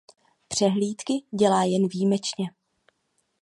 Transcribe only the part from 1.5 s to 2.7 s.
jen výjimečně.